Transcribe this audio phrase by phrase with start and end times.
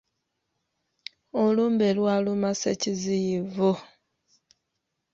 [1.43, 3.71] Olumbe lwaluma Ssekiziyivu!